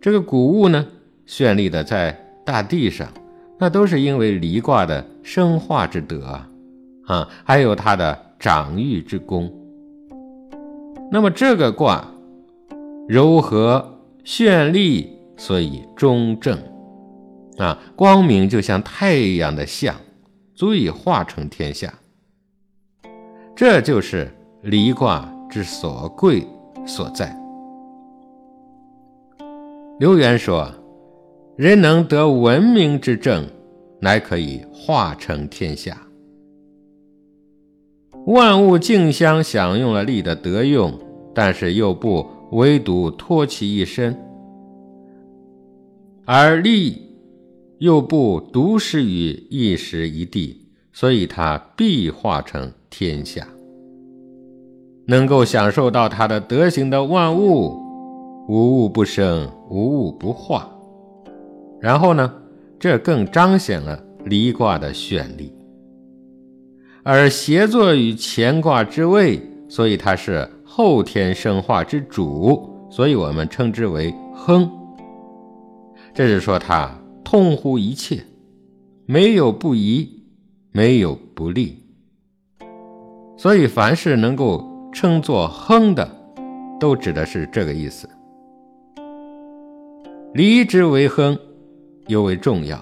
[0.02, 0.88] 这个谷物呢，
[1.28, 2.12] 绚丽的在
[2.44, 3.08] 大地上，
[3.60, 6.50] 那都是因为离卦的生化之德啊，
[7.06, 9.54] 啊，还有它的长育之功。
[11.12, 12.04] 那么这个卦
[13.08, 16.58] 柔和绚丽，所以中正
[17.58, 19.96] 啊，光明就像太阳的像，
[20.56, 21.94] 足以化成天下。
[23.56, 24.34] 这就是
[24.64, 26.48] 离卦之所贵
[26.88, 27.41] 所在。
[30.00, 30.72] 刘元说
[31.56, 33.46] ：“人能得文明之正，
[34.00, 36.02] 乃可以化成天下。”
[38.26, 40.94] 万物竞相享用了力的德用，
[41.34, 44.18] 但是又不唯独托其一身，
[46.26, 47.02] 而力
[47.80, 53.48] 又不独施于一时一地，所以它必化成天下。
[55.08, 57.76] 能够享受到它的德行的万物，
[58.52, 60.70] 无物不生，无物不化。
[61.80, 62.34] 然后呢，
[62.78, 65.54] 这更彰显了离卦的绚丽。
[67.02, 74.70] 而协作于乾卦之位，所以它是后天生化之主，所以我们称之为亨。
[76.14, 78.22] 这是说它通乎一切，
[79.06, 80.26] 没有不宜，
[80.74, 81.82] 没有不利。
[83.38, 86.06] 所以凡是能够称作亨的，
[86.82, 88.10] 都指的是这个意思。
[90.34, 91.38] 离之为亨，
[92.08, 92.78] 尤为重要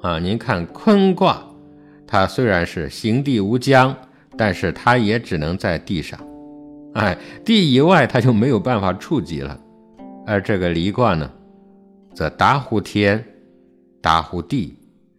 [0.00, 0.18] 啊！
[0.18, 1.42] 您看坤卦。
[2.06, 3.94] 它虽然是行地无疆，
[4.36, 6.18] 但是它也只能在地上，
[6.94, 9.60] 哎，地以外它就没有办法触及了。
[10.24, 11.30] 而这个离卦呢，
[12.14, 13.22] 则达乎天，
[14.00, 14.78] 达乎地，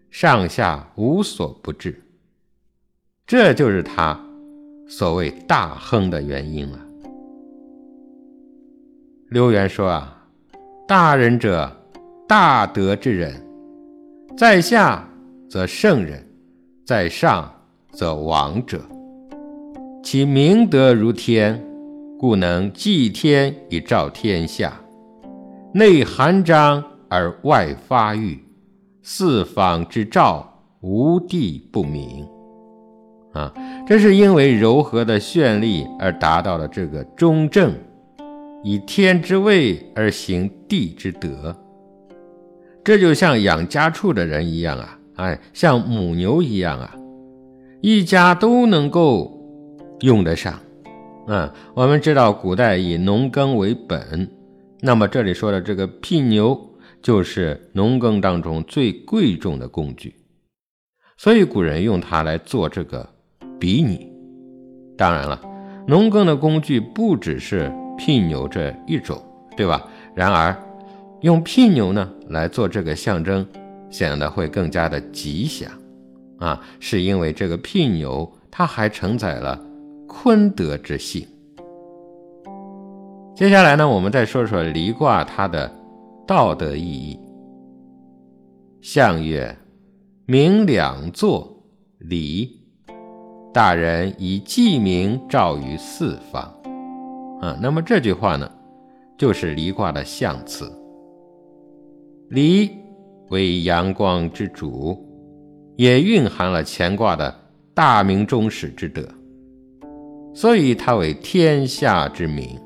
[0.09, 2.01] 上下无所不至。
[3.27, 4.19] 这就是它
[4.87, 6.79] 所谓大亨的原因了。
[9.29, 10.16] 刘元说啊，
[10.87, 11.69] 大人者，
[12.25, 13.33] 大德之人，
[14.37, 15.05] 在下
[15.49, 16.25] 则圣人。
[16.85, 17.51] 在上
[17.91, 18.79] 则王者，
[20.01, 21.61] 其明德如天，
[22.17, 24.71] 故能祭天以照天下，
[25.73, 28.41] 内含章而外发育，
[29.03, 32.25] 四方之照，无地不明。
[33.33, 33.53] 啊，
[33.85, 37.73] 这是因为柔和的绚丽而达到了这个中正，
[38.63, 41.55] 以天之位而行地之德。
[42.83, 44.99] 这就像养家畜的人一样啊。
[45.15, 46.95] 哎，像母牛一样啊，
[47.81, 49.35] 一家都能够
[50.01, 50.59] 用得上。
[51.27, 54.29] 嗯，我们知道古代以农耕为本，
[54.79, 56.57] 那么这里说的这个聘牛
[57.01, 60.15] 就是农耕当中最贵重的工具，
[61.17, 63.09] 所以古人用它来做这个
[63.59, 64.07] 比拟。
[64.95, 65.41] 当然了，
[65.87, 69.21] 农耕的工具不只是聘牛这一种，
[69.55, 69.85] 对吧？
[70.13, 70.55] 然而，
[71.21, 73.45] 用聘牛呢来做这个象征。
[73.89, 75.71] 显得会更加的吉祥，
[76.39, 79.57] 啊，是因为这个聘牛它还承载了
[80.05, 81.25] 坤德之性。
[83.33, 85.73] 接下来呢，我们再说说离卦它的
[86.27, 87.17] 道德意义。
[88.81, 89.57] 象曰：
[90.25, 91.63] 明两作，
[91.99, 92.59] 离。
[93.53, 96.53] 大人以记明照于四方。
[97.41, 98.49] 啊，那么这句话呢，
[99.17, 100.71] 就是离卦的象辞。
[102.29, 102.69] 离。
[103.29, 105.05] 为阳光之主，
[105.75, 107.37] 也蕴含了乾卦的
[107.73, 109.05] 大明中始之德，
[110.33, 112.57] 所以它为天下之明。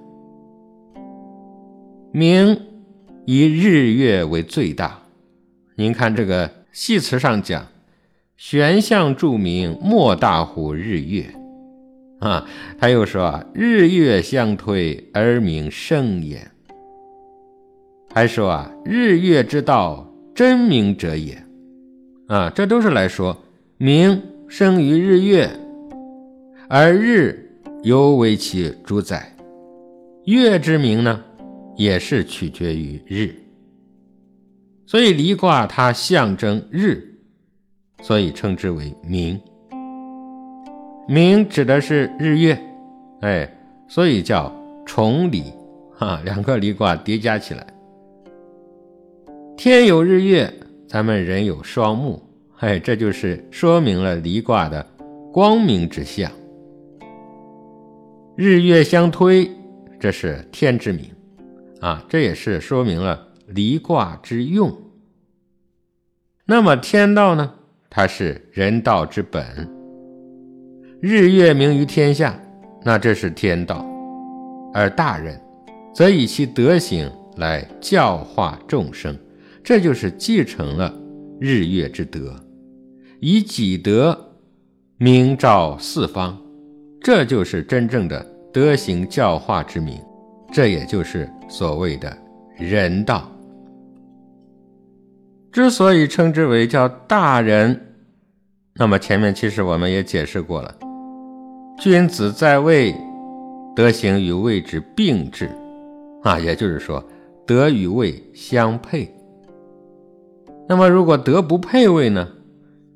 [2.11, 2.61] 明
[3.25, 5.01] 以日月为最大。
[5.73, 7.65] 您看这个系词上讲，
[8.37, 11.25] 玄象著名，莫大乎日月。
[12.21, 12.47] 啊，
[12.79, 16.47] 他又说啊，日月相推而明生也。
[18.13, 20.07] 还说啊，日月之道。
[20.33, 21.43] 真明者也，
[22.27, 23.37] 啊，这都是来说
[23.77, 25.51] 明生于日月，
[26.69, 27.51] 而日
[27.83, 29.35] 犹为其主宰，
[30.25, 31.21] 月之明呢，
[31.75, 33.35] 也是取决于日。
[34.87, 37.03] 所以离卦它象征日，
[38.01, 39.39] 所以称之为明。
[41.07, 42.57] 明指的是日月，
[43.21, 43.51] 哎，
[43.87, 44.53] 所以叫
[44.85, 45.43] 重离，
[45.93, 47.65] 哈，两个离卦叠加起来。
[49.57, 50.51] 天有日月，
[50.87, 52.21] 咱们人有双目，
[52.59, 54.85] 哎，这就是说明了离卦的
[55.33, 56.31] 光明之象。
[58.35, 59.49] 日月相推，
[59.99, 61.05] 这是天之明，
[61.81, 64.75] 啊，这也是说明了离卦之用。
[66.45, 67.53] 那么天道呢？
[67.89, 69.69] 它是人道之本，
[71.01, 72.39] 日月明于天下，
[72.83, 73.83] 那这是天道，
[74.71, 75.35] 而大人
[75.91, 79.17] 则以其德行来教化众生，
[79.63, 80.93] 这就是继承了
[81.39, 82.35] 日月之德，
[83.19, 84.15] 以己德
[84.97, 86.39] 明照四方，
[87.01, 88.23] 这就是真正的
[88.53, 89.99] 德行教化之名，
[90.53, 92.15] 这也就是所谓的
[92.59, 93.27] 人道。
[95.51, 97.95] 之所以称之为叫大人，
[98.75, 100.75] 那么前面其实我们也解释过了，
[101.79, 102.95] 君子在位，
[103.75, 105.49] 德行与位之并置，
[106.23, 107.03] 啊，也就是说
[107.45, 109.11] 德与位相配。
[110.67, 112.27] 那么如果德不配位呢，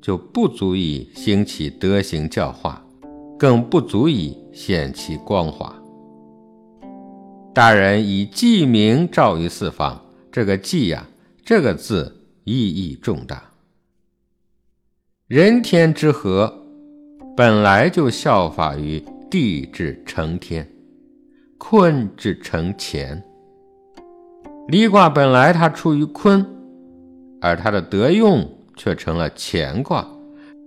[0.00, 2.84] 就不足以兴起德行教化，
[3.38, 5.74] 更不足以显其光华。
[7.52, 10.00] 大人以记名照于四方，
[10.30, 11.06] 这个记呀，
[11.44, 12.12] 这个字。
[12.48, 13.42] 意义重大。
[15.26, 16.65] 人天之和，
[17.36, 20.66] 本来就效法于地之成天，
[21.58, 23.22] 坤之成乾。
[24.68, 26.44] 离卦本来它出于坤，
[27.40, 30.08] 而它的德用却成了乾卦，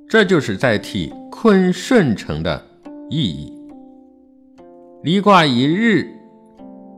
[0.07, 2.63] 这就是在替坤顺承的
[3.09, 3.51] 意义。
[5.03, 6.07] 离卦以日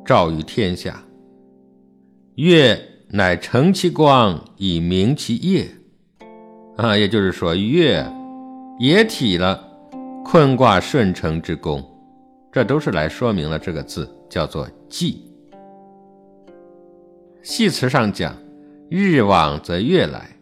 [0.05, 1.01] 照于天下，
[2.35, 2.87] 月。
[3.13, 5.67] 乃成其光以明其夜，
[6.77, 8.09] 啊，也就是说，月
[8.81, 9.63] 也体了
[10.25, 11.87] 坤卦顺承之功，
[12.51, 15.23] 这都是来说明了这个字叫做纪。
[17.43, 18.35] 戏词上讲，
[18.89, 20.35] 日往则月来，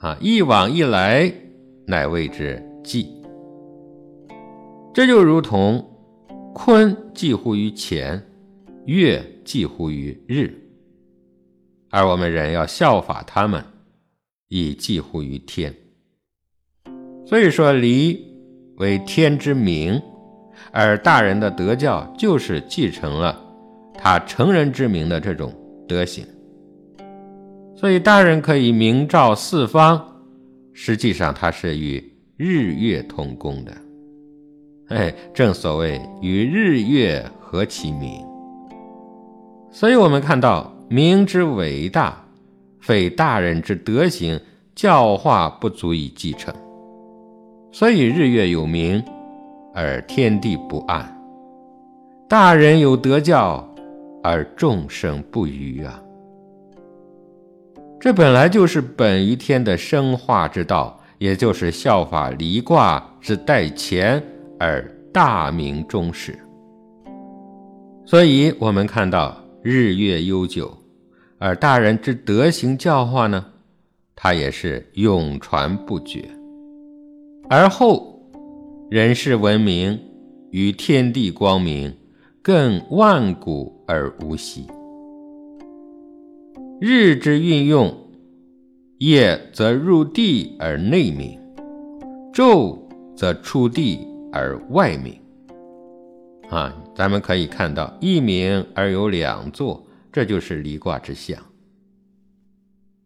[0.00, 1.32] 啊，一往一来，
[1.86, 3.10] 乃谓之纪。
[4.92, 5.82] 这就如同
[6.54, 8.22] 坤寄乎于乾，
[8.84, 10.52] 月寄乎于日。
[11.88, 13.64] 而我们人要效法他们，
[14.48, 15.74] 以寄乎于天。
[17.28, 18.18] 所以说，离
[18.78, 20.00] 为天之名，
[20.72, 23.38] 而大人的德教就是继承了
[23.92, 25.52] 他成人之名的这种
[25.86, 26.24] 德行。
[27.76, 30.02] 所以，大人可以明照四方，
[30.72, 32.02] 实际上他是与
[32.38, 33.72] 日月同工的。
[34.88, 38.24] 哎，正所谓与日月合其名。
[39.70, 40.74] 所以我们看到。
[40.90, 42.26] 明之伟大，
[42.80, 44.40] 非大人之德行
[44.74, 46.54] 教化不足以继承，
[47.70, 49.02] 所以日月有明，
[49.74, 51.04] 而天地不暗；
[52.28, 53.66] 大人有德教，
[54.22, 56.02] 而众生不愚啊！
[58.00, 64.22] 这本来就是本于天的生化之道，也就是效法离卦之代乾
[64.58, 66.38] 而大明终始。
[68.06, 70.72] 所以，我们看到日月悠久。
[71.40, 73.44] 而大人之德行教化呢，
[74.16, 76.28] 它也是永传不绝。
[77.50, 78.20] 而后
[78.90, 79.98] 人世文明
[80.50, 81.94] 与天地光明，
[82.42, 84.66] 更万古而无息。
[86.78, 87.96] 日之运用，
[88.98, 91.40] 夜则入地而内明，
[92.34, 92.78] 昼
[93.16, 95.18] 则出地而外明。
[96.50, 99.82] 啊，咱们可以看到一明而有两座。
[100.12, 101.38] 这就是离卦之象。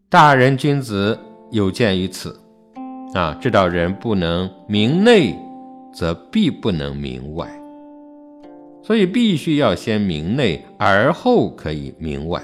[0.09, 1.19] 大人君子
[1.51, 2.39] 有鉴于此，
[3.15, 5.37] 啊，知道人不能明内，
[5.93, 7.47] 则必不能明外，
[8.83, 12.43] 所以必须要先明内，而后可以明外。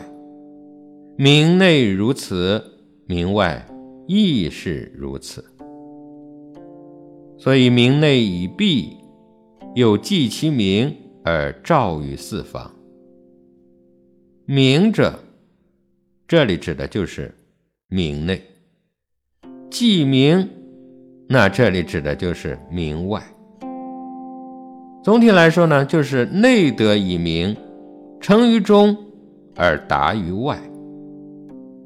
[1.17, 2.63] 明内如此，
[3.07, 3.67] 明外
[4.07, 5.45] 亦是如此。
[7.39, 8.99] 所以明内以闭，
[9.75, 10.95] 又记其明
[11.25, 12.71] 而照于四方。
[14.45, 15.19] 明者，
[16.27, 17.35] 这里指的就是
[17.89, 18.37] 明内；
[19.71, 20.49] 既明，
[21.29, 23.23] 那这里指的就是明外。
[25.03, 27.55] 总体来说呢，就是内得以明，
[28.21, 28.97] 成于中
[29.55, 30.59] 而达于外。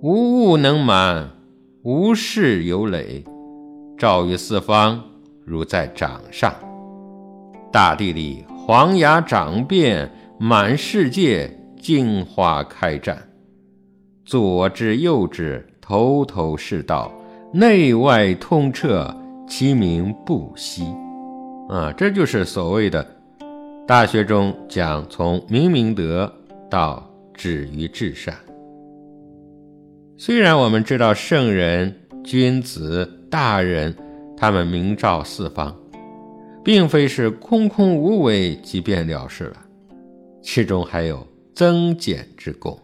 [0.00, 1.28] 无物能满，
[1.82, 3.24] 无事有累，
[3.98, 5.02] 照于四方，
[5.44, 6.54] 如在掌上。
[7.72, 11.58] 大地里黄芽长遍，满世界。
[11.80, 13.18] 金花开战，
[14.24, 17.10] 左至右至，头头是道，
[17.52, 19.12] 内外通彻，
[19.46, 20.84] 其名不息。
[21.68, 23.04] 啊，这就是所谓的
[23.86, 26.32] 《大学》中讲从明明德
[26.70, 28.34] 到止于至善。
[30.16, 33.94] 虽然我们知道圣人、君子、大人，
[34.36, 35.76] 他们明照四方，
[36.64, 39.56] 并非是空空无为即便了事了，
[40.42, 41.26] 其中还有。
[41.54, 42.80] 增减之功。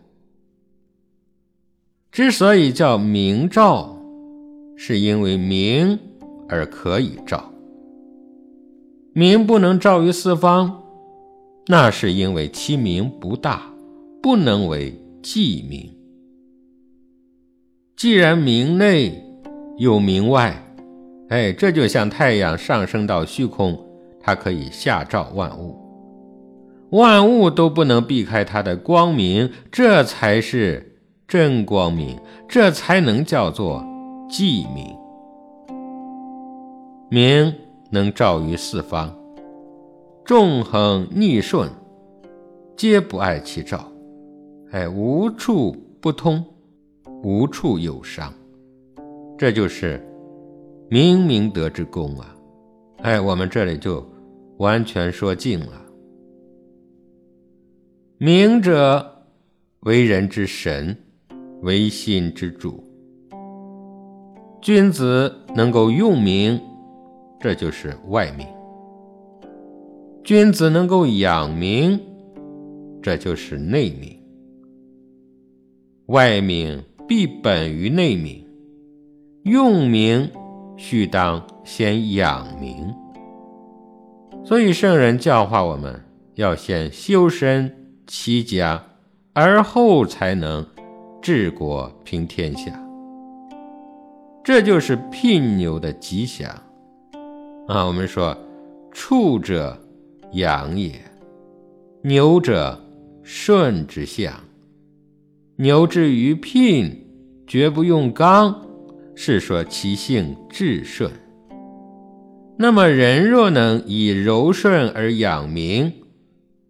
[2.12, 3.96] 之所以叫明照，
[4.76, 5.98] 是因为明
[6.48, 7.52] 而可以照。
[9.12, 10.82] 明不能照于四方，
[11.66, 13.62] 那是因为其名不大，
[14.22, 14.92] 不能为
[15.22, 15.92] 记明。
[17.96, 19.22] 既然明内
[19.76, 20.60] 有明外，
[21.28, 23.78] 哎，这就像太阳上升到虚空，
[24.20, 25.76] 它可以下照万物，
[26.90, 30.84] 万物都不能避开它的光明，这才是。
[31.28, 32.18] 真光明，
[32.48, 33.84] 这才能叫做
[34.30, 34.96] 寂明。
[37.10, 37.54] 明
[37.90, 39.16] 能照于四方，
[40.24, 41.70] 纵横逆顺，
[42.76, 43.90] 皆不爱其照。
[44.72, 46.44] 哎，无处不通，
[47.22, 48.32] 无处有伤。
[49.38, 50.06] 这就是
[50.90, 52.36] 明明德之功啊！
[52.98, 54.06] 哎，我们这里就
[54.58, 55.82] 完全说尽了。
[58.18, 59.24] 明者，
[59.80, 60.96] 为人之神。
[61.62, 62.84] 为心之主，
[64.62, 66.60] 君子能够用名，
[67.40, 68.46] 这就是外名；
[70.24, 72.00] 君子能够养名，
[73.02, 74.20] 这就是内名。
[76.06, 78.46] 外名必本于内名，
[79.44, 80.30] 用名
[80.76, 82.94] 须当先养名。
[84.44, 86.00] 所以圣人教化我们
[86.34, 87.70] 要先修身
[88.06, 88.82] 齐家，
[89.32, 90.66] 而后才能。
[91.20, 92.72] 治国平天下，
[94.44, 96.48] 这就是聘牛的吉祥
[97.68, 97.84] 啊！
[97.84, 98.34] 我们说，
[98.90, 99.78] 畜者
[100.32, 100.98] 养也，
[102.02, 102.82] 牛者
[103.22, 104.32] 顺之象。
[105.56, 107.06] 牛至于聘，
[107.46, 108.66] 绝不用刚，
[109.14, 111.10] 是说其性至顺。
[112.56, 115.92] 那么人若能以柔顺而养民，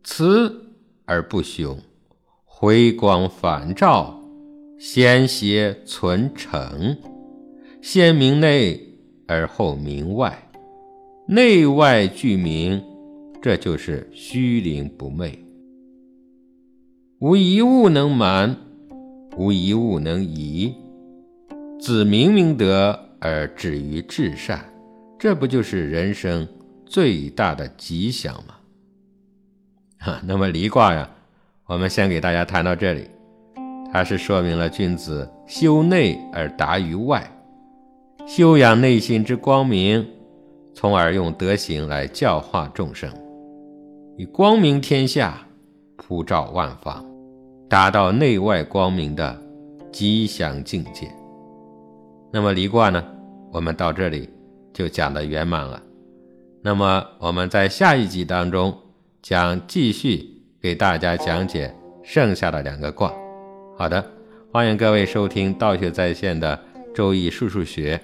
[0.03, 0.74] 慈
[1.05, 1.78] 而不凶，
[2.44, 4.20] 回光返照。
[4.80, 6.96] 先邪存诚，
[7.80, 8.80] 先明内
[9.28, 10.47] 而后明外，
[11.31, 12.83] 内外俱明，
[13.43, 15.39] 这就是虚灵不昧。
[17.18, 18.57] 无一物能瞒，
[19.37, 20.74] 无一物能移。
[21.79, 24.64] 子明明德而止于至善，
[25.18, 26.49] 这不就是人生
[26.87, 28.55] 最大的吉祥吗？
[29.99, 31.11] 哈， 那么离卦呀，
[31.66, 33.03] 我们先给大家谈到这里。
[33.93, 37.31] 它是说明了君子修内而达于外，
[38.26, 40.07] 修养内心之光明，
[40.81, 43.12] 从而用德行来教化众生，
[44.16, 45.45] 以光明天下，
[45.97, 47.05] 普照万方，
[47.68, 49.37] 达到内外光明的
[49.91, 51.11] 吉祥境界。
[52.33, 53.05] 那么离卦呢？
[53.53, 54.31] 我们到这里
[54.72, 55.83] 就讲的圆满了。
[56.62, 58.72] 那么我们在下一集当中
[59.20, 60.24] 将继续
[60.62, 61.74] 给大家讲解
[62.05, 63.12] 剩下的两个卦。
[63.76, 64.05] 好的，
[64.53, 66.57] 欢迎各位收听道学在线的
[66.95, 68.01] 周易数数学，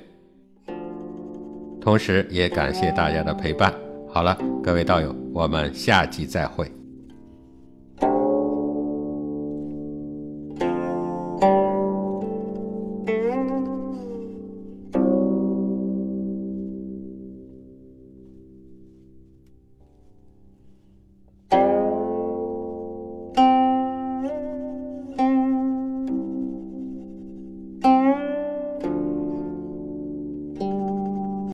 [1.85, 3.71] 同时也感谢大家的陪伴。
[4.09, 6.84] 好了，各位道友，我们下集再会。